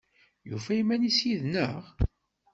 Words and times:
Yufa 0.49 0.73
iman-is 0.81 1.19
yid-neɣ? 1.27 1.81